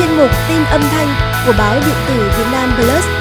chuyên 0.00 0.16
mục 0.16 0.30
tin 0.48 0.64
âm 0.64 0.80
thanh 0.80 1.08
của 1.46 1.52
báo 1.58 1.74
điện 1.86 1.96
tử 2.08 2.30
Việt 2.38 2.46
Nam 2.52 2.72
Plus. 2.76 3.19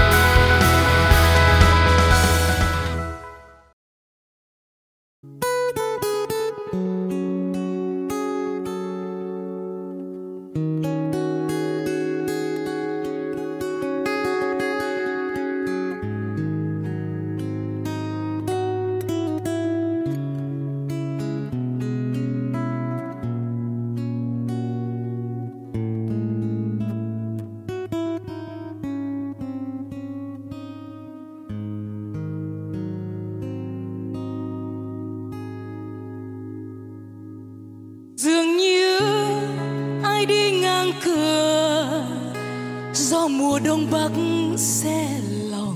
Bắc 43.92 44.12
xe 44.58 45.08
lòng. 45.52 45.76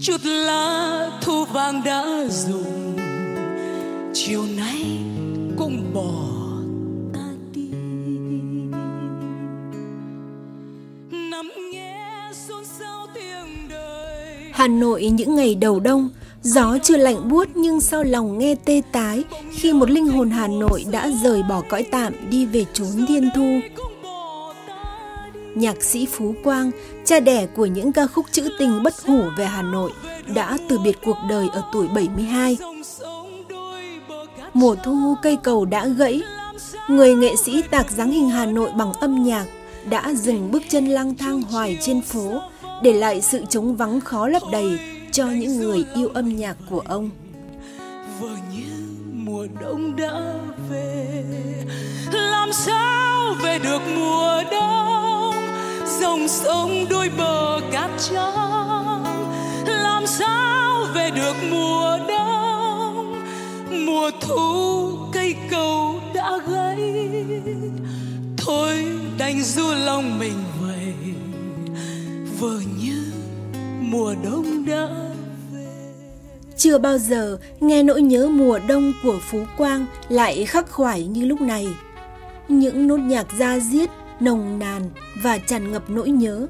Chút 0.00 0.20
lá 0.24 1.06
thu 1.22 1.44
vàng 1.44 1.82
đã 1.84 2.04
dùng. 2.30 2.96
Chiều 4.14 4.42
nay 4.56 4.98
cũng 5.58 5.94
bỏ 5.94 6.24
ta 7.14 7.28
đi. 7.54 7.70
Nằm 11.30 11.50
nghe 11.72 12.30
xôn 12.48 12.64
xao 12.78 13.06
tiếng 13.14 13.68
đời. 13.68 14.36
Hà 14.52 14.68
Nội 14.68 15.10
những 15.12 15.34
ngày 15.34 15.54
đầu 15.54 15.80
đông, 15.80 16.08
gió 16.42 16.78
chưa 16.82 16.96
lạnh 16.96 17.28
buốt 17.28 17.48
nhưng 17.54 17.80
sao 17.80 18.04
lòng 18.04 18.38
nghe 18.38 18.54
tê 18.64 18.82
tái 18.92 19.24
khi 19.52 19.72
một 19.72 19.90
linh 19.90 20.06
hồn 20.06 20.30
Hà 20.30 20.46
Nội 20.48 20.84
đã 20.90 21.10
rời 21.22 21.42
bỏ 21.42 21.62
cõi 21.68 21.82
tạm 21.90 22.12
đi 22.30 22.46
về 22.46 22.64
chốn 22.72 23.06
thiên 23.08 23.28
thu. 23.34 23.60
Nhạc 25.60 25.82
sĩ 25.82 26.06
Phú 26.06 26.34
Quang, 26.44 26.70
cha 27.04 27.20
đẻ 27.20 27.46
của 27.46 27.66
những 27.66 27.92
ca 27.92 28.06
khúc 28.06 28.26
trữ 28.32 28.48
tình 28.58 28.82
bất 28.82 28.94
hủ 29.06 29.22
về 29.36 29.46
Hà 29.46 29.62
Nội, 29.62 29.90
đã 30.34 30.58
từ 30.68 30.78
biệt 30.78 30.98
cuộc 31.04 31.16
đời 31.28 31.48
ở 31.52 31.62
tuổi 31.72 31.88
72. 31.88 32.58
Mùa 34.54 34.74
thu 34.74 35.14
cây 35.22 35.38
cầu 35.42 35.64
đã 35.64 35.86
gãy, 35.86 36.22
người 36.88 37.14
nghệ 37.14 37.36
sĩ 37.36 37.62
tạc 37.62 37.90
dáng 37.90 38.10
hình 38.10 38.28
Hà 38.28 38.46
Nội 38.46 38.70
bằng 38.76 38.92
âm 38.92 39.22
nhạc 39.24 39.46
đã 39.90 40.12
dừng 40.14 40.50
bước 40.50 40.62
chân 40.68 40.86
lang 40.86 41.16
thang 41.16 41.42
hoài 41.42 41.78
trên 41.80 42.02
phố, 42.02 42.40
để 42.82 42.92
lại 42.92 43.20
sự 43.20 43.44
trống 43.48 43.76
vắng 43.76 44.00
khó 44.00 44.28
lấp 44.28 44.42
đầy 44.52 44.78
cho 45.12 45.26
những 45.26 45.56
người 45.56 45.84
yêu 45.94 46.08
âm 46.14 46.36
nhạc 46.36 46.56
của 46.70 46.80
ông. 46.80 47.10
Vừa 48.20 48.36
như 48.54 48.64
mùa 49.12 49.46
đông 49.60 49.96
đã 49.96 50.34
về 50.70 51.24
làm 52.12 52.52
sao 52.52 53.34
về 53.42 53.58
được 53.58 53.80
mùa 53.96 54.42
đông 54.50 54.99
dòng 56.00 56.28
sông 56.28 56.84
đôi 56.90 57.10
bờ 57.18 57.60
cát 57.72 57.90
trắng. 57.98 59.04
Làm 59.66 60.06
sao 60.06 60.86
về 60.94 61.10
được 61.10 61.34
mùa 61.50 61.98
đông? 62.08 63.22
Mùa 63.86 64.10
thu 64.20 64.90
cây 65.12 65.34
cầu 65.50 66.00
đã 66.14 66.38
gãy. 66.48 66.94
Thôi 68.36 68.84
đành 69.18 69.42
du 69.42 69.74
lòng 69.74 70.18
mình 70.18 70.44
vậy. 70.60 70.94
Vờ 72.40 72.60
như 72.80 73.12
mùa 73.80 74.14
đông 74.24 74.66
đã 74.66 74.88
Chưa 76.56 76.78
bao 76.78 76.98
giờ 76.98 77.38
nghe 77.60 77.82
nỗi 77.82 78.02
nhớ 78.02 78.28
mùa 78.28 78.58
đông 78.68 78.92
của 79.02 79.18
Phú 79.30 79.44
Quang 79.56 79.86
lại 80.08 80.44
khắc 80.44 80.70
khoải 80.70 81.06
như 81.06 81.24
lúc 81.26 81.40
này. 81.40 81.68
Những 82.48 82.86
nốt 82.86 82.96
nhạc 82.96 83.26
da 83.38 83.58
diết, 83.58 83.90
nồng 84.20 84.58
nàn 84.58 84.90
và 85.22 85.38
tràn 85.38 85.72
ngập 85.72 85.90
nỗi 85.90 86.10
nhớ. 86.10 86.46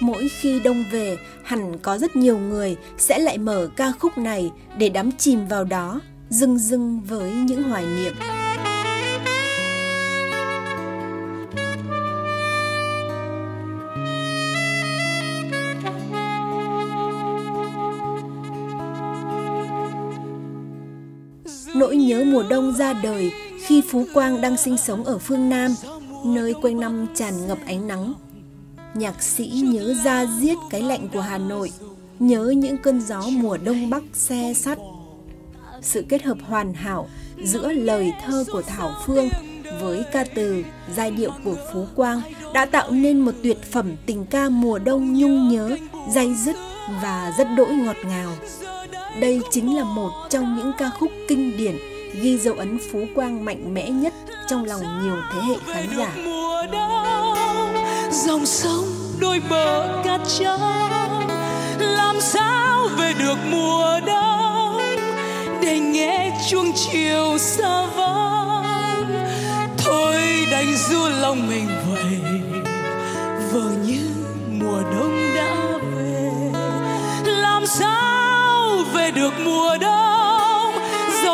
Mỗi 0.00 0.28
khi 0.28 0.60
đông 0.60 0.84
về, 0.90 1.16
hẳn 1.44 1.78
có 1.78 1.98
rất 1.98 2.16
nhiều 2.16 2.38
người 2.38 2.76
sẽ 2.98 3.18
lại 3.18 3.38
mở 3.38 3.68
ca 3.76 3.92
khúc 3.98 4.18
này 4.18 4.50
để 4.78 4.88
đắm 4.88 5.12
chìm 5.12 5.48
vào 5.48 5.64
đó, 5.64 6.00
dưng 6.28 6.58
dưng 6.58 7.00
với 7.00 7.32
những 7.32 7.62
hoài 7.62 7.84
niệm. 7.86 8.12
Nỗi 21.74 21.96
nhớ 21.96 22.24
mùa 22.24 22.42
đông 22.50 22.74
ra 22.76 22.92
đời 22.92 23.32
khi 23.66 23.82
Phú 23.90 24.04
Quang 24.14 24.40
đang 24.40 24.56
sinh 24.56 24.76
sống 24.76 25.04
ở 25.04 25.18
phương 25.18 25.48
Nam, 25.48 25.74
nơi 26.24 26.54
quanh 26.62 26.80
năm 26.80 27.06
tràn 27.14 27.46
ngập 27.46 27.58
ánh 27.66 27.88
nắng. 27.88 28.14
Nhạc 28.94 29.22
sĩ 29.22 29.46
nhớ 29.64 29.94
ra 30.04 30.26
giết 30.40 30.58
cái 30.70 30.82
lạnh 30.82 31.08
của 31.12 31.20
Hà 31.20 31.38
Nội, 31.38 31.72
nhớ 32.18 32.54
những 32.56 32.78
cơn 32.78 33.00
gió 33.00 33.22
mùa 33.30 33.56
đông 33.64 33.90
bắc 33.90 34.02
xe 34.12 34.54
sắt. 34.56 34.78
Sự 35.82 36.04
kết 36.08 36.22
hợp 36.22 36.38
hoàn 36.48 36.74
hảo 36.74 37.08
giữa 37.44 37.72
lời 37.72 38.12
thơ 38.24 38.44
của 38.52 38.62
Thảo 38.62 38.94
Phương 39.06 39.28
với 39.80 40.04
ca 40.12 40.24
từ, 40.34 40.64
giai 40.96 41.10
điệu 41.10 41.30
của 41.44 41.56
Phú 41.72 41.86
Quang 41.94 42.20
đã 42.54 42.66
tạo 42.66 42.90
nên 42.90 43.20
một 43.20 43.32
tuyệt 43.42 43.62
phẩm 43.62 43.92
tình 44.06 44.26
ca 44.26 44.48
mùa 44.48 44.78
đông 44.78 45.14
nhung 45.18 45.48
nhớ, 45.48 45.76
day 46.14 46.34
dứt 46.34 46.56
và 47.02 47.34
rất 47.38 47.48
đỗi 47.56 47.74
ngọt 47.74 47.96
ngào. 48.06 48.32
Đây 49.20 49.40
chính 49.50 49.76
là 49.76 49.84
một 49.84 50.10
trong 50.30 50.56
những 50.56 50.72
ca 50.78 50.90
khúc 50.90 51.10
kinh 51.28 51.56
điển 51.56 51.76
ghi 52.20 52.38
dấu 52.38 52.54
ấn 52.54 52.78
Phú 52.92 53.04
Quang 53.14 53.44
mạnh 53.44 53.74
mẽ 53.74 53.90
nhất 53.90 54.12
trong 54.48 54.64
lòng 54.64 54.80
nhiều 55.02 55.16
thế 55.32 55.40
hệ 55.40 55.56
khán 55.74 55.86
giả. 55.98 56.12
dòng 58.10 58.46
sông 58.46 58.84
đôi 59.20 59.42
bờ 59.50 60.02
cát 60.04 60.20
trắng. 60.38 60.90
Làm 61.78 62.20
sao 62.20 62.88
về 62.98 63.12
được 63.18 63.38
mùa 63.50 64.00
đông 64.06 64.80
để 65.62 65.78
nghe 65.78 66.40
chuông 66.50 66.72
chiều 66.72 67.38
xa 67.38 67.86
vắng 67.96 69.26
thôi 69.78 70.46
đành 70.50 70.76
du 70.88 71.08
lòng 71.08 71.48
mình 71.48 71.66
vậy 71.90 72.20
vờ 73.52 73.70
như 73.86 74.08
mùa 74.48 74.82
đông 74.92 75.34
đã 75.36 75.78
về. 75.96 76.30
Làm 77.32 77.66
sao 77.66 78.70
về 78.94 79.10
được 79.10 79.32
mùa 79.44 79.76
đông 79.80 80.11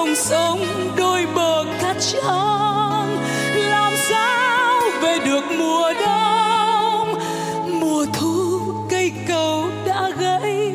dòng 0.09 0.17
sông 0.17 0.61
đôi 0.97 1.27
bờ 1.35 1.65
cát 1.81 1.97
trắng. 2.01 3.19
Làm 3.55 3.93
sao 3.97 4.81
về 5.03 5.19
được 5.25 5.45
mùa 5.59 5.93
đông? 6.07 7.15
Mùa 7.81 8.07
thu 8.13 8.61
cây 8.91 9.13
cầu 9.29 9.65
đã 9.87 10.11
gãy. 10.21 10.73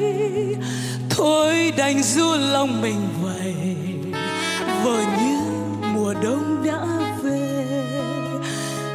Thôi 1.09 1.73
đành 1.77 2.03
du 2.03 2.35
lòng 2.51 2.81
mình 2.81 3.01
vậy. 3.21 3.55
Vờ 4.83 5.01
như 5.19 5.39
mùa 5.93 6.13
đông 6.23 6.63
đã 6.65 6.85
về. 7.23 7.65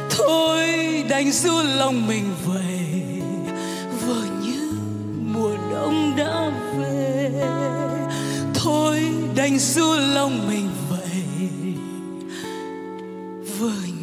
Thôi 0.09 0.67
đành 1.09 1.31
du 1.31 1.61
lòng 1.77 2.07
mình 2.07 2.25
vậy. 2.45 2.78
Đành 9.39 9.59
du 9.59 9.93
lòng 9.93 10.47
mình 10.47 10.69
vậy. 10.89 11.49
Vừa 13.59 13.98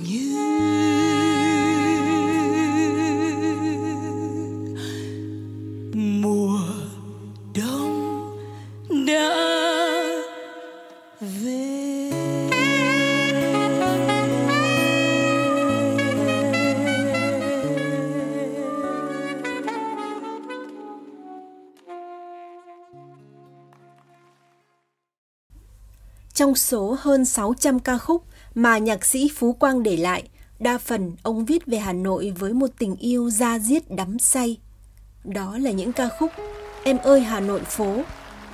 Trong 26.37 26.55
số 26.55 26.97
hơn 27.01 27.25
600 27.25 27.79
ca 27.79 27.99
khúc 27.99 28.23
mà 28.55 28.79
nhạc 28.79 29.05
sĩ 29.05 29.31
Phú 29.37 29.53
Quang 29.53 29.83
để 29.83 29.97
lại, 29.97 30.29
đa 30.59 30.79
phần 30.79 31.13
ông 31.23 31.45
viết 31.45 31.67
về 31.67 31.79
Hà 31.79 31.93
Nội 31.93 32.33
với 32.39 32.53
một 32.53 32.71
tình 32.79 32.97
yêu 32.97 33.31
da 33.31 33.59
diết 33.59 33.91
đắm 33.91 34.19
say. 34.19 34.59
Đó 35.25 35.59
là 35.59 35.71
những 35.71 35.93
ca 35.93 36.09
khúc 36.19 36.31
Em 36.85 36.99
ơi 36.99 37.21
Hà 37.21 37.41
Nội 37.41 37.61
phố, 37.61 38.03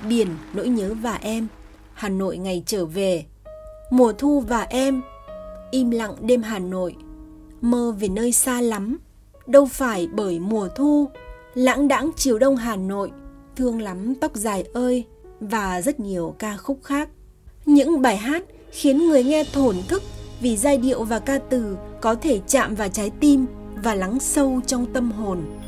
Biển 0.09 0.27
nỗi 0.53 0.67
nhớ 0.67 0.93
và 1.01 1.15
em, 1.15 1.47
Hà 1.93 2.09
Nội 2.09 2.37
ngày 2.37 2.63
trở 2.65 2.85
về, 2.85 3.25
Mùa 3.91 4.13
thu 4.13 4.39
và 4.39 4.61
em, 4.61 5.01
Im 5.71 5.91
lặng 5.91 6.15
đêm 6.21 6.43
Hà 6.43 6.59
Nội, 6.59 6.95
mơ 7.61 7.95
về 7.99 8.07
nơi 8.07 8.31
xa 8.31 8.61
lắm, 8.61 8.97
đâu 9.47 9.65
phải 9.65 10.07
bởi 10.13 10.39
mùa 10.39 10.67
thu, 10.75 11.09
lãng 11.53 11.87
đãng 11.87 12.11
chiều 12.15 12.39
đông 12.39 12.55
Hà 12.55 12.75
Nội, 12.75 13.11
thương 13.55 13.81
lắm 13.81 14.15
tóc 14.15 14.35
dài 14.35 14.63
ơi 14.73 15.05
và 15.39 15.81
rất 15.81 15.99
nhiều 15.99 16.35
ca 16.39 16.57
khúc 16.57 16.79
khác. 16.83 17.09
Những 17.65 18.01
bài 18.01 18.17
hát 18.17 18.43
khiến 18.71 19.07
người 19.07 19.23
nghe 19.23 19.43
thổn 19.53 19.75
thức 19.87 20.03
vì 20.41 20.57
giai 20.57 20.77
điệu 20.77 21.03
và 21.03 21.19
ca 21.19 21.37
từ 21.37 21.77
có 22.01 22.15
thể 22.15 22.39
chạm 22.47 22.75
vào 22.75 22.89
trái 22.89 23.11
tim 23.19 23.45
và 23.83 23.95
lắng 23.95 24.19
sâu 24.19 24.61
trong 24.67 24.93
tâm 24.93 25.11
hồn. 25.11 25.59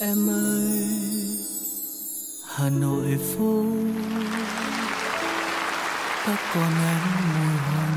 Em 0.00 0.30
ơi, 0.30 0.70
Hà 2.46 2.70
Nội 2.70 3.18
phố 3.18 3.64
ta 6.26 6.36
còn 6.54 6.72
em 6.84 7.00
mùi 7.34 7.58
hoa 7.58 7.90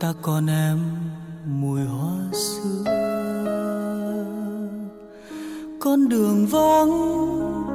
ta 0.00 0.12
còn 0.22 0.46
em 0.46 0.78
mùi 1.46 1.80
hoa 1.80 2.32
xưa 2.32 2.84
con 5.80 6.08
đường 6.08 6.46
vắng 6.46 7.65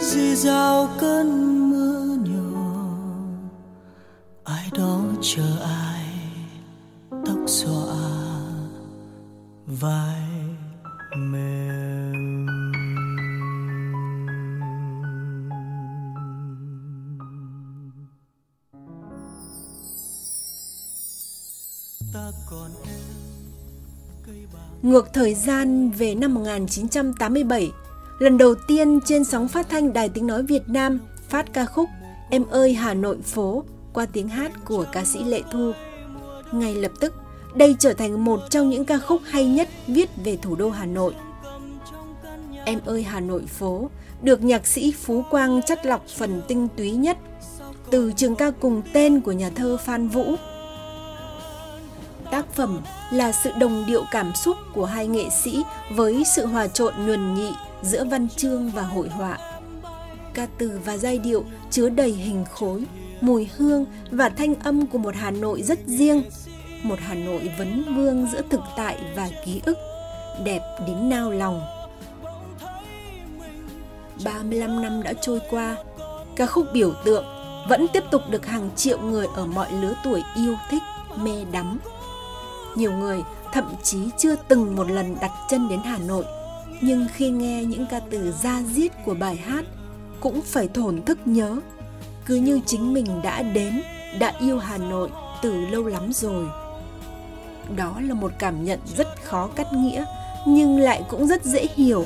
dì 0.00 0.36
dào 0.36 0.88
cơn 1.00 1.70
mưa 1.70 2.16
nhỏ 2.24 2.86
ai 4.44 4.70
đó 4.78 5.00
chờ 5.22 5.58
ai 5.62 6.06
tóc 7.26 7.38
xõa 7.46 7.96
vai 9.66 10.22
mềm. 11.16 12.46
Ta 22.12 22.30
còn 22.50 22.70
em 22.84 23.26
Ngược 24.82 25.08
thời 25.12 25.34
gian 25.34 25.90
về 25.90 26.14
năm 26.14 26.34
1987, 26.34 27.70
lần 28.18 28.38
đầu 28.38 28.54
tiên 28.54 29.00
trên 29.04 29.24
sóng 29.24 29.48
phát 29.48 29.68
thanh 29.68 29.92
Đài 29.92 30.08
Tiếng 30.08 30.26
Nói 30.26 30.42
Việt 30.42 30.62
Nam 30.68 30.98
phát 31.28 31.52
ca 31.52 31.64
khúc 31.64 31.88
Em 32.30 32.44
ơi 32.50 32.74
Hà 32.74 32.94
Nội 32.94 33.16
phố 33.22 33.64
qua 33.92 34.06
tiếng 34.06 34.28
hát 34.28 34.52
của 34.64 34.84
ca 34.92 35.04
sĩ 35.04 35.24
Lệ 35.24 35.42
Thu. 35.52 35.72
Ngay 36.52 36.74
lập 36.74 36.92
tức, 37.00 37.14
đây 37.54 37.76
trở 37.78 37.92
thành 37.92 38.24
một 38.24 38.40
trong 38.50 38.70
những 38.70 38.84
ca 38.84 38.98
khúc 38.98 39.22
hay 39.24 39.46
nhất 39.46 39.68
viết 39.86 40.10
về 40.24 40.36
thủ 40.36 40.56
đô 40.56 40.70
Hà 40.70 40.86
Nội. 40.86 41.14
Em 42.64 42.80
ơi 42.84 43.02
Hà 43.02 43.20
Nội 43.20 43.46
phố 43.46 43.90
được 44.22 44.42
nhạc 44.42 44.66
sĩ 44.66 44.92
Phú 44.92 45.22
Quang 45.30 45.62
chất 45.62 45.86
lọc 45.86 46.06
phần 46.06 46.42
tinh 46.48 46.68
túy 46.76 46.90
nhất 46.90 47.18
từ 47.90 48.12
trường 48.16 48.36
ca 48.36 48.50
cùng 48.50 48.82
tên 48.92 49.20
của 49.20 49.32
nhà 49.32 49.50
thơ 49.50 49.76
Phan 49.84 50.08
Vũ 50.08 50.34
Tác 52.36 52.54
phẩm 52.54 52.80
là 53.10 53.32
sự 53.32 53.52
đồng 53.58 53.84
điệu 53.86 54.04
cảm 54.10 54.34
xúc 54.34 54.56
của 54.72 54.84
hai 54.84 55.06
nghệ 55.06 55.30
sĩ 55.30 55.64
với 55.90 56.24
sự 56.24 56.46
hòa 56.46 56.66
trộn 56.66 56.94
nhuần 57.06 57.34
nhị 57.34 57.52
giữa 57.82 58.04
văn 58.04 58.28
chương 58.28 58.70
và 58.70 58.82
hội 58.82 59.08
họa. 59.08 59.38
Ca 60.34 60.46
từ 60.58 60.80
và 60.84 60.96
giai 60.96 61.18
điệu 61.18 61.44
chứa 61.70 61.88
đầy 61.88 62.10
hình 62.10 62.44
khối, 62.52 62.84
mùi 63.20 63.48
hương 63.56 63.86
và 64.10 64.28
thanh 64.28 64.54
âm 64.54 64.86
của 64.86 64.98
một 64.98 65.14
Hà 65.16 65.30
Nội 65.30 65.62
rất 65.62 65.78
riêng, 65.86 66.22
một 66.82 66.98
Hà 66.98 67.14
Nội 67.14 67.50
vấn 67.58 67.94
vương 67.96 68.26
giữa 68.32 68.42
thực 68.50 68.60
tại 68.76 68.96
và 69.16 69.28
ký 69.44 69.60
ức, 69.66 69.78
đẹp 70.44 70.62
đến 70.86 71.08
nao 71.08 71.30
lòng. 71.30 71.60
35 74.24 74.82
năm 74.82 75.02
đã 75.02 75.12
trôi 75.20 75.40
qua, 75.50 75.76
ca 76.36 76.46
khúc 76.46 76.66
biểu 76.72 76.92
tượng 77.04 77.24
vẫn 77.68 77.86
tiếp 77.92 78.02
tục 78.10 78.22
được 78.30 78.46
hàng 78.46 78.70
triệu 78.76 78.98
người 78.98 79.26
ở 79.36 79.46
mọi 79.46 79.72
lứa 79.72 79.94
tuổi 80.04 80.22
yêu 80.36 80.56
thích, 80.70 80.82
mê 81.16 81.44
đắm 81.52 81.78
nhiều 82.76 82.92
người 82.92 83.22
thậm 83.52 83.74
chí 83.82 83.98
chưa 84.18 84.36
từng 84.48 84.76
một 84.76 84.90
lần 84.90 85.16
đặt 85.20 85.30
chân 85.48 85.68
đến 85.68 85.80
Hà 85.84 85.98
Nội, 85.98 86.24
nhưng 86.80 87.06
khi 87.14 87.30
nghe 87.30 87.64
những 87.64 87.86
ca 87.90 88.00
từ 88.10 88.32
ra 88.42 88.62
diết 88.62 88.92
của 89.04 89.14
bài 89.14 89.36
hát 89.36 89.64
cũng 90.20 90.42
phải 90.42 90.68
thổn 90.68 91.02
thức 91.02 91.18
nhớ, 91.24 91.60
cứ 92.26 92.34
như 92.34 92.60
chính 92.66 92.94
mình 92.94 93.06
đã 93.22 93.42
đến, 93.42 93.82
đã 94.18 94.32
yêu 94.40 94.58
Hà 94.58 94.78
Nội 94.78 95.10
từ 95.42 95.66
lâu 95.66 95.84
lắm 95.84 96.12
rồi. 96.12 96.46
Đó 97.76 98.00
là 98.00 98.14
một 98.14 98.32
cảm 98.38 98.64
nhận 98.64 98.80
rất 98.96 99.22
khó 99.24 99.48
cắt 99.56 99.72
nghĩa, 99.72 100.04
nhưng 100.46 100.78
lại 100.78 101.04
cũng 101.08 101.26
rất 101.26 101.44
dễ 101.44 101.66
hiểu, 101.74 102.04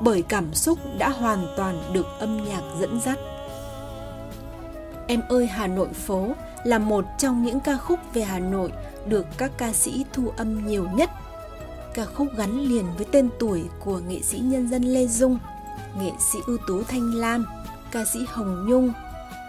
bởi 0.00 0.22
cảm 0.22 0.54
xúc 0.54 0.78
đã 0.98 1.08
hoàn 1.08 1.46
toàn 1.56 1.82
được 1.92 2.06
âm 2.18 2.44
nhạc 2.44 2.62
dẫn 2.80 3.00
dắt. 3.00 3.18
Em 5.06 5.22
ơi 5.28 5.46
Hà 5.46 5.66
Nội 5.66 5.88
phố 5.88 6.28
là 6.64 6.78
một 6.78 7.04
trong 7.18 7.44
những 7.44 7.60
ca 7.60 7.76
khúc 7.76 8.00
về 8.14 8.22
Hà 8.22 8.38
Nội 8.38 8.72
được 9.08 9.26
các 9.38 9.50
ca 9.58 9.72
sĩ 9.72 10.04
thu 10.12 10.32
âm 10.36 10.66
nhiều 10.66 10.88
nhất. 10.94 11.10
Ca 11.94 12.04
khúc 12.04 12.28
gắn 12.36 12.60
liền 12.60 12.84
với 12.96 13.06
tên 13.12 13.28
tuổi 13.38 13.64
của 13.84 13.98
nghệ 13.98 14.20
sĩ 14.22 14.38
nhân 14.38 14.68
dân 14.68 14.82
Lê 14.82 15.06
Dung, 15.06 15.38
nghệ 15.98 16.10
sĩ 16.32 16.38
ưu 16.46 16.58
tú 16.68 16.82
Thanh 16.82 17.14
Lam, 17.14 17.46
ca 17.90 18.04
sĩ 18.04 18.18
Hồng 18.28 18.66
Nhung, 18.68 18.92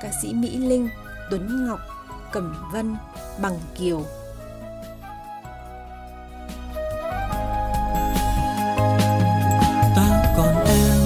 ca 0.01 0.11
sĩ 0.21 0.33
Mỹ 0.33 0.57
Linh, 0.57 0.89
Tuấn 1.31 1.67
Ngọc, 1.67 1.79
Cẩm 2.31 2.55
Vân, 2.73 2.95
Bằng 3.41 3.59
Kiều. 3.75 4.03
Ta 9.95 10.33
còn 10.37 10.55
em 10.65 11.01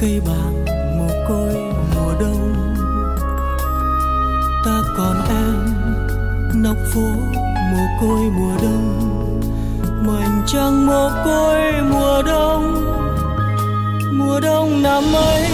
cây 0.00 0.20
bạc 0.26 0.74
mồ 0.98 1.08
côi 1.28 1.54
mùa 1.94 2.20
đông 2.20 2.59
phố 6.94 7.08
mồ 7.72 7.86
côi 8.00 8.30
mùa 8.38 8.56
đông. 8.62 9.40
Mảnh 10.06 10.42
trăng 10.46 10.86
mồ 10.86 11.10
côi 11.24 11.72
mùa 11.90 12.22
đông. 12.22 12.74
Mùa 14.12 14.40
đông 14.40 14.82
năm 14.82 15.04
ấy 15.14 15.44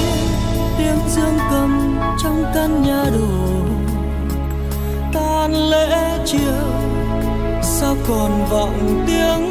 tiếng 0.78 0.98
dương 1.08 1.38
cầm 1.50 1.98
trong 2.22 2.44
căn 2.54 2.82
nhà 2.82 3.04
đổ 3.18 3.56
tan 5.12 5.70
lễ 5.70 6.18
chiều 6.24 6.62
sao 7.62 7.96
còn 8.08 8.46
vọng 8.50 9.04
tiếng 9.06 9.45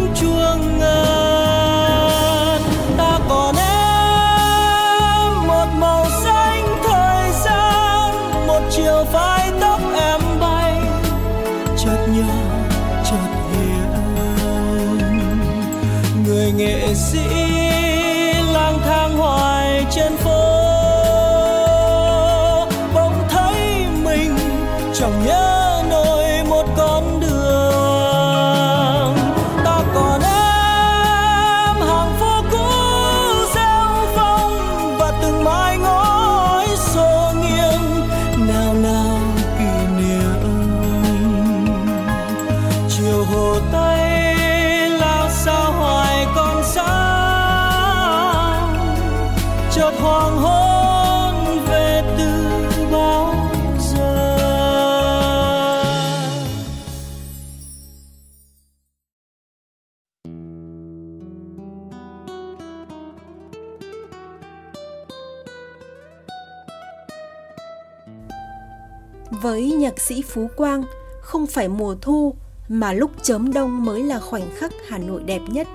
Với 69.42 69.72
nhạc 69.72 70.02
sĩ 70.02 70.22
Phú 70.22 70.50
Quang, 70.56 70.84
không 71.22 71.48
phải 71.48 71.70
mùa 71.70 71.96
thu 72.02 72.36
mà 72.68 72.94
lúc 72.94 73.12
chớm 73.22 73.54
đông 73.54 73.86
mới 73.86 74.04
là 74.04 74.20
khoảnh 74.20 74.50
khắc 74.56 74.72
Hà 74.88 74.98
Nội 74.98 75.24
đẹp 75.24 75.42
nhất. 75.50 75.68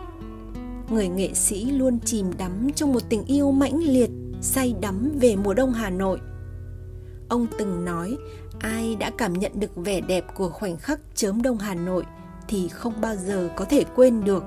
Người 0.91 1.09
nghệ 1.09 1.35
sĩ 1.35 1.71
luôn 1.71 1.99
chìm 2.05 2.27
đắm 2.39 2.71
trong 2.75 2.93
một 2.93 3.03
tình 3.09 3.25
yêu 3.25 3.53
mãnh 3.53 3.79
liệt, 3.85 4.11
say 4.41 4.75
đắm 4.81 5.11
về 5.21 5.37
mùa 5.37 5.55
đông 5.55 5.73
Hà 5.73 5.91
Nội. 5.91 6.19
Ông 7.29 7.47
từng 7.59 7.85
nói, 7.85 8.17
ai 8.59 8.97
đã 8.97 9.11
cảm 9.19 9.33
nhận 9.33 9.53
được 9.55 9.77
vẻ 9.77 10.01
đẹp 10.01 10.25
của 10.35 10.49
khoảnh 10.49 10.77
khắc 10.77 11.01
chớm 11.15 11.43
đông 11.43 11.59
Hà 11.59 11.75
Nội 11.75 12.05
thì 12.49 12.69
không 12.69 13.01
bao 13.01 13.17
giờ 13.17 13.49
có 13.57 13.65
thể 13.65 13.85
quên 13.97 14.25
được. 14.25 14.45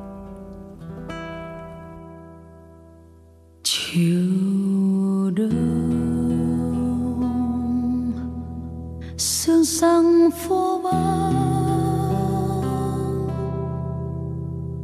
chiều 3.64 4.43
sang 9.80 10.30
phố 10.32 10.82
vắng 10.82 11.34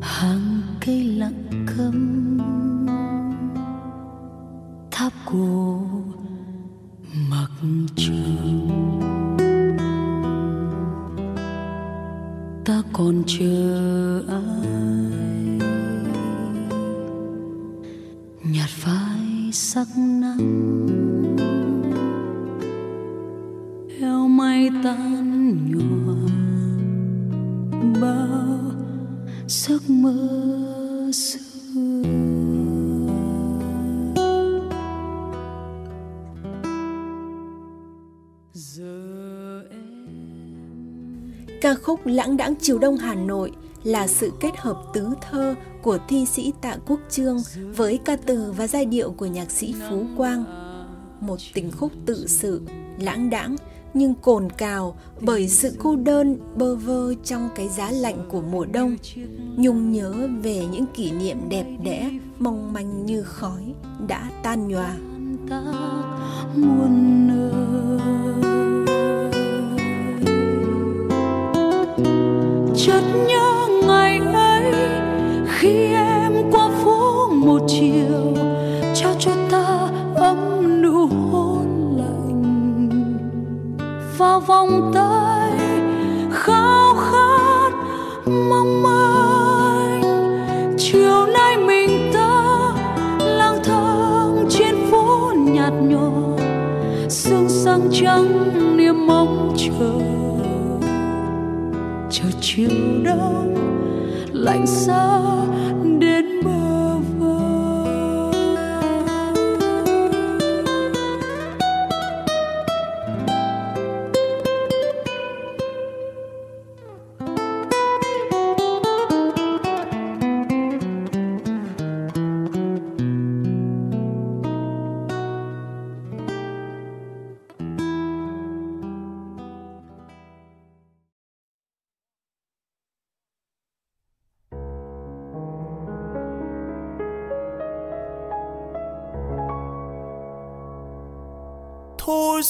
hàng 0.02 0.62
cây 0.86 1.04
lặng 1.04 1.66
câm 1.78 2.38
tháp 4.92 5.14
cổ 5.26 5.82
mặc 7.30 7.52
trường. 7.96 8.70
Ta 12.66 12.82
còn 12.94 13.24
chờ 13.28 14.24
ai? 14.28 15.60
Nhạt 18.44 18.70
phai 18.70 19.50
sắc 19.54 19.88
nắng. 19.98 21.09
Tan 24.84 25.72
nhòa 25.72 26.16
bao 28.02 28.60
giấc 29.48 29.90
mơ 29.90 31.12
xưa 31.14 31.40
Ca 41.62 41.76
khúc 41.76 42.06
Lãng 42.06 42.38
đãng 42.38 42.54
chiều 42.62 42.80
đông 42.80 42.98
Hà 42.98 43.16
Nội 43.16 43.52
là 43.84 44.08
sự 44.08 44.32
kết 44.40 44.58
hợp 44.58 44.84
tứ 44.94 45.08
thơ 45.22 45.56
của 45.82 45.98
thi 46.08 46.26
sĩ 46.26 46.54
Tạ 46.62 46.76
Quốc 46.88 47.00
Trương 47.10 47.38
với 47.76 48.00
ca 48.06 48.16
từ 48.16 48.54
và 48.58 48.68
giai 48.68 48.86
điệu 48.86 49.12
của 49.12 49.26
nhạc 49.26 49.52
sĩ 49.52 49.76
Phú 49.90 50.06
Quang. 50.18 50.44
Một 51.22 51.38
tình 51.54 51.72
khúc 51.72 51.92
tự 52.06 52.28
sự, 52.28 52.62
lãng 53.00 53.30
đãng 53.30 53.56
nhưng 53.94 54.14
cồn 54.16 54.50
cào 54.50 54.96
bởi 55.22 55.48
sự 55.48 55.76
cô 55.80 55.96
đơn, 55.96 56.38
bơ 56.56 56.76
vơ 56.76 57.14
trong 57.24 57.50
cái 57.56 57.70
giá 57.70 57.92
lạnh 57.92 58.26
của 58.30 58.42
mùa 58.42 58.66
đông. 58.66 58.98
Nhung 59.58 59.92
nhớ 59.92 60.14
về 60.44 60.66
những 60.72 60.86
kỷ 60.94 61.12
niệm 61.12 61.38
đẹp 61.50 61.66
đẽ, 61.84 62.12
mong 62.40 62.74
manh 62.74 63.06
như 63.06 63.24
khói 63.24 63.74
đã 64.08 64.30
tan 64.44 64.68
nhòa. 64.68 64.96
Muôn 66.56 67.28
nơi 67.28 68.49
vào 84.20 84.40
vòng 84.40 84.92
tay, 84.94 85.52
khao 86.32 86.94
khát 86.94 87.72
mong 88.26 88.84
manh. 88.84 90.02
Chiều 90.78 91.26
nay 91.26 91.58
mình 91.58 92.12
ta 92.14 92.72
lang 93.20 93.64
thang 93.64 94.46
trên 94.50 94.76
phố 94.92 95.34
nhạt 95.36 95.74
nhòa, 95.74 96.38
sương 97.10 97.50
sang 97.50 97.90
trắng 97.92 98.78
niềm 98.78 99.08
mong 99.08 99.56
chờ. 99.58 100.00
Chờ 102.10 102.30
chiều 102.42 102.70
đông 103.04 103.49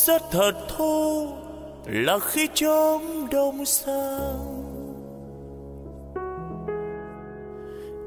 rất 0.10 0.22
thật 0.32 0.54
thu 0.78 1.28
là 1.86 2.20
khi 2.20 2.48
trống 2.54 3.28
đông 3.32 3.66
sang 3.66 4.64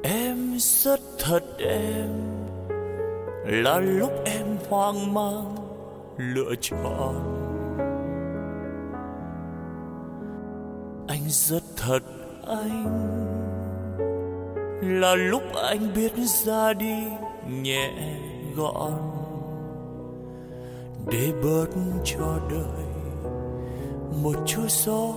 em 0.03 0.55
rất 0.59 0.99
thật 1.19 1.43
em 1.57 2.09
là 3.45 3.79
lúc 3.79 4.11
em 4.25 4.45
hoang 4.69 5.13
mang 5.13 5.55
lựa 6.17 6.53
chọn. 6.61 7.15
Anh 11.07 11.29
rất 11.29 11.63
thật 11.77 12.03
anh 12.47 12.85
là 14.81 15.15
lúc 15.15 15.43
anh 15.55 15.93
biết 15.95 16.11
ra 16.17 16.73
đi 16.73 17.03
nhẹ 17.61 17.91
gọn 18.55 19.12
để 21.11 21.31
bớt 21.43 21.65
cho 22.05 22.39
đời 22.51 22.85
một 24.23 24.35
chút 24.45 24.69
gió 24.69 25.13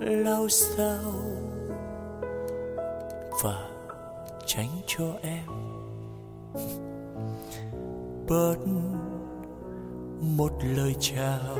lao 0.00 0.48
sao 0.48 1.12
và 3.44 3.68
tránh 4.46 4.68
cho 4.86 5.04
em 5.22 5.46
bớt 8.28 8.56
một 10.20 10.52
lời 10.76 10.94
chào 11.00 11.56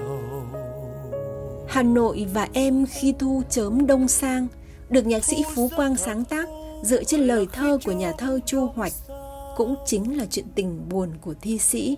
Hà 1.71 1.83
Nội 1.83 2.27
và 2.35 2.49
em 2.53 2.87
khi 2.87 3.15
thu 3.19 3.43
chớm 3.51 3.87
đông 3.87 4.09
sang, 4.09 4.47
được 4.89 5.07
nhạc 5.07 5.25
sĩ 5.25 5.45
Phú 5.55 5.71
Quang 5.77 5.97
sáng 5.97 6.25
tác 6.25 6.49
dựa 6.83 7.05
trên 7.05 7.21
lời 7.21 7.47
thơ 7.53 7.79
của 7.85 7.93
nhà 7.93 8.13
thơ 8.19 8.41
Chu 8.47 8.67
Hoạch, 8.67 8.93
cũng 9.57 9.75
chính 9.87 10.19
là 10.19 10.27
chuyện 10.31 10.45
tình 10.55 10.89
buồn 10.89 11.11
của 11.21 11.35
thi 11.41 11.59
sĩ. 11.59 11.97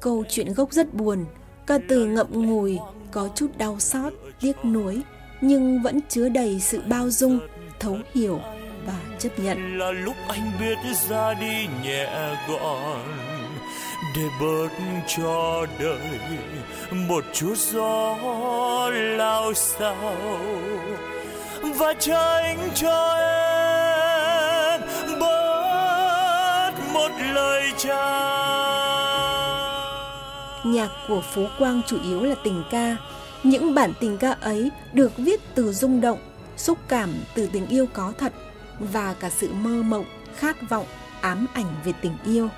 Câu 0.00 0.24
chuyện 0.28 0.54
gốc 0.54 0.72
rất 0.72 0.94
buồn, 0.94 1.24
ca 1.66 1.78
từ 1.88 2.06
ngậm 2.06 2.26
ngùi, 2.30 2.78
có 3.10 3.28
chút 3.34 3.58
đau 3.58 3.80
xót, 3.80 4.12
tiếc 4.40 4.64
nuối, 4.64 5.02
nhưng 5.40 5.82
vẫn 5.82 6.00
chứa 6.08 6.28
đầy 6.28 6.60
sự 6.60 6.80
bao 6.86 7.10
dung, 7.10 7.40
thấu 7.80 7.96
hiểu 8.14 8.40
và 8.86 8.98
chấp 9.18 9.38
nhận. 9.38 9.78
là 9.78 9.90
lúc 9.90 10.14
anh 10.28 10.52
biết 10.60 10.78
ra 11.08 11.34
đi 11.34 11.66
nhẹ 11.84 12.36
gọn 12.48 13.00
để 14.16 14.22
bớt 14.40 14.68
cho 15.16 15.66
đời 15.80 15.98
một 16.92 17.24
chút 17.32 17.54
gió 17.58 18.16
lao 18.90 19.54
sao 19.54 20.16
và 21.62 21.94
tránh 21.98 22.68
cho 22.74 23.16
em 24.74 24.80
bớt 25.20 26.72
một 26.92 27.10
lời 27.34 27.72
chào. 27.78 28.59
Nhạc 30.64 30.90
của 31.08 31.20
Phú 31.20 31.46
Quang 31.58 31.82
chủ 31.86 31.98
yếu 32.02 32.22
là 32.22 32.34
tình 32.44 32.62
ca. 32.70 32.96
Những 33.42 33.74
bản 33.74 33.92
tình 34.00 34.18
ca 34.18 34.30
ấy 34.30 34.70
được 34.92 35.16
viết 35.16 35.40
từ 35.54 35.72
rung 35.72 36.00
động, 36.00 36.18
xúc 36.56 36.78
cảm 36.88 37.10
từ 37.34 37.48
tình 37.52 37.66
yêu 37.66 37.86
có 37.92 38.12
thật 38.18 38.32
và 38.78 39.14
cả 39.14 39.30
sự 39.30 39.52
mơ 39.52 39.82
mộng, 39.82 40.04
khát 40.36 40.70
vọng, 40.70 40.86
ám 41.20 41.46
ảnh 41.52 41.74
về 41.84 41.92
tình 42.00 42.12
yêu. 42.24 42.48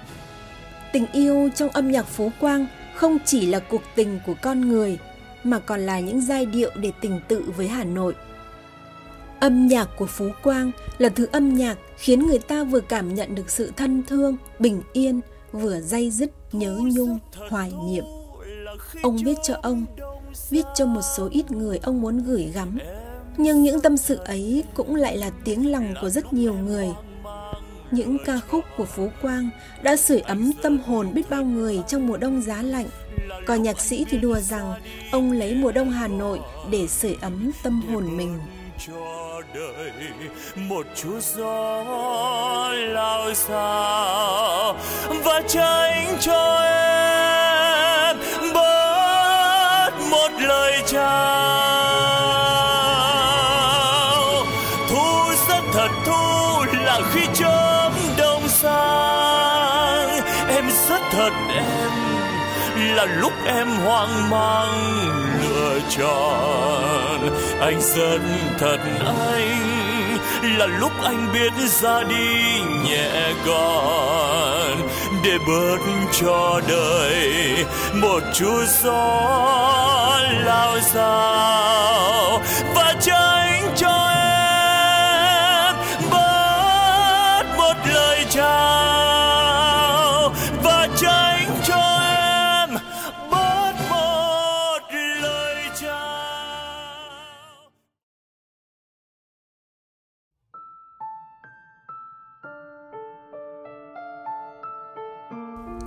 Tình 0.92 1.06
yêu 1.12 1.50
trong 1.54 1.68
âm 1.68 1.90
nhạc 1.90 2.02
Phú 2.02 2.32
Quang 2.40 2.66
không 2.94 3.18
chỉ 3.24 3.46
là 3.46 3.58
cuộc 3.58 3.82
tình 3.94 4.20
của 4.26 4.34
con 4.42 4.60
người 4.60 4.98
mà 5.44 5.58
còn 5.58 5.80
là 5.80 6.00
những 6.00 6.20
giai 6.20 6.46
điệu 6.46 6.70
để 6.76 6.92
tình 7.00 7.20
tự 7.28 7.44
với 7.56 7.68
Hà 7.68 7.84
Nội. 7.84 8.14
Âm 9.40 9.66
nhạc 9.66 9.88
của 9.96 10.06
Phú 10.06 10.28
Quang 10.42 10.70
là 10.98 11.08
thứ 11.08 11.26
âm 11.32 11.54
nhạc 11.54 11.78
khiến 11.96 12.26
người 12.26 12.38
ta 12.38 12.64
vừa 12.64 12.80
cảm 12.80 13.14
nhận 13.14 13.34
được 13.34 13.50
sự 13.50 13.72
thân 13.76 14.02
thương, 14.06 14.36
bình 14.58 14.82
yên, 14.92 15.20
vừa 15.52 15.80
day 15.80 16.10
dứt 16.10 16.30
nhớ 16.52 16.80
nhung, 16.82 17.18
hoài 17.50 17.72
niệm. 17.86 18.04
Ông 19.02 19.16
viết 19.16 19.34
cho 19.42 19.54
ông, 19.62 19.84
viết 20.50 20.64
cho 20.74 20.86
một 20.86 21.02
số 21.16 21.28
ít 21.32 21.50
người 21.50 21.78
ông 21.82 22.00
muốn 22.00 22.18
gửi 22.24 22.50
gắm. 22.54 22.78
Nhưng 23.36 23.62
những 23.62 23.80
tâm 23.80 23.96
sự 23.96 24.16
ấy 24.16 24.64
cũng 24.74 24.94
lại 24.94 25.16
là 25.16 25.30
tiếng 25.44 25.70
lòng 25.72 25.94
của 26.00 26.08
rất 26.08 26.32
nhiều 26.32 26.54
người. 26.54 26.88
Những 27.90 28.16
ca 28.24 28.40
khúc 28.50 28.64
của 28.76 28.84
Phú 28.84 29.08
Quang 29.22 29.50
đã 29.82 29.96
sưởi 29.96 30.20
ấm 30.20 30.50
tâm 30.62 30.78
hồn 30.78 31.14
biết 31.14 31.30
bao 31.30 31.44
người 31.44 31.82
trong 31.88 32.06
mùa 32.06 32.16
đông 32.16 32.42
giá 32.42 32.62
lạnh. 32.62 32.86
Còn 33.46 33.62
nhạc 33.62 33.80
sĩ 33.80 34.06
thì 34.10 34.18
đùa 34.18 34.40
rằng 34.40 34.74
ông 35.12 35.32
lấy 35.32 35.54
mùa 35.54 35.72
đông 35.72 35.90
Hà 35.90 36.08
Nội 36.08 36.40
để 36.70 36.86
sưởi 36.86 37.16
ấm 37.20 37.50
tâm 37.62 37.82
hồn 37.82 38.16
mình 38.16 38.38
đời. 39.54 39.92
Một 40.56 40.86
chút 40.94 41.18
gió 41.20 41.84
lao 42.72 43.34
xao 43.34 44.76
và 45.24 45.42
tránh 45.48 46.16
cho 46.20 46.60
em 46.64 48.16
bớt 48.54 49.90
một 50.10 50.30
lời 50.40 50.82
chào. 50.86 51.72
Thu 54.88 55.32
rất 55.48 55.62
thật, 55.72 55.88
thu 56.06 56.64
là 56.84 57.00
khi 57.14 57.26
chớm 57.34 57.92
đông 58.18 58.48
sang. 58.48 60.08
Em 60.48 60.70
rất 60.88 61.00
thật, 61.12 61.32
em 61.54 62.11
là 62.76 63.04
lúc 63.04 63.32
em 63.46 63.68
hoang 63.68 64.30
mang 64.30 64.98
lựa 65.42 65.78
chọn 65.98 67.30
anh 67.60 67.80
rất 67.80 68.18
thật 68.58 68.78
anh, 69.06 70.18
là 70.58 70.66
lúc 70.66 70.92
anh 71.04 71.32
biết 71.32 71.52
ra 71.68 72.02
đi 72.02 72.60
nhẹ 72.84 73.32
gọn. 73.46 74.76
Để 75.24 75.38
bớt 75.46 75.78
cho 76.20 76.60
đời 76.68 77.54
một 77.94 78.22
chút 78.34 78.64
gió, 78.82 80.20
lao 80.44 80.78
dao. 80.94 82.42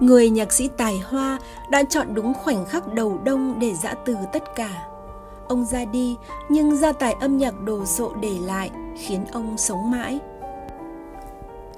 Người 0.05 0.29
nhạc 0.29 0.53
sĩ 0.53 0.69
tài 0.77 0.99
hoa 0.99 1.39
đã 1.69 1.83
chọn 1.89 2.07
đúng 2.13 2.33
khoảnh 2.33 2.65
khắc 2.65 2.93
đầu 2.93 3.19
đông 3.23 3.59
để 3.59 3.73
giã 3.73 3.93
từ 4.05 4.15
tất 4.33 4.55
cả. 4.55 4.87
Ông 5.47 5.65
ra 5.65 5.85
đi, 5.85 6.17
nhưng 6.49 6.77
gia 6.77 6.91
tài 6.91 7.13
âm 7.13 7.37
nhạc 7.37 7.61
đồ 7.61 7.85
sộ 7.85 8.13
để 8.21 8.37
lại 8.45 8.71
khiến 8.97 9.25
ông 9.31 9.57
sống 9.57 9.91
mãi. 9.91 10.19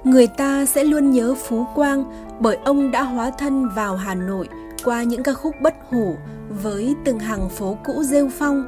Người 0.04 0.26
ta 0.26 0.66
sẽ 0.66 0.84
luôn 0.84 1.10
nhớ 1.10 1.34
Phú 1.34 1.66
Quang 1.74 2.04
bởi 2.40 2.58
ông 2.64 2.90
đã 2.90 3.02
hóa 3.02 3.30
thân 3.30 3.68
vào 3.68 3.96
Hà 3.96 4.14
Nội 4.14 4.48
qua 4.84 5.02
những 5.02 5.22
ca 5.22 5.32
khúc 5.32 5.54
bất 5.62 5.74
hủ 5.90 6.16
với 6.62 6.94
từng 7.04 7.18
hàng 7.18 7.48
phố 7.48 7.76
cũ 7.84 8.02
rêu 8.02 8.28
phong, 8.38 8.66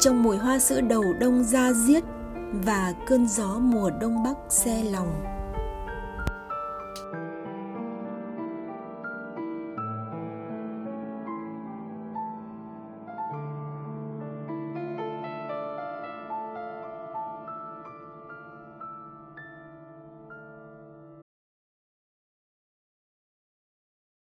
trong 0.00 0.22
mùi 0.22 0.36
hoa 0.36 0.58
sữa 0.58 0.80
đầu 0.80 1.04
đông 1.20 1.44
da 1.44 1.72
diết 1.72 2.04
và 2.52 2.94
cơn 3.06 3.28
gió 3.28 3.58
mùa 3.58 3.90
đông 4.00 4.22
bắc 4.22 4.36
xe 4.48 4.82
lòng. 4.92 5.37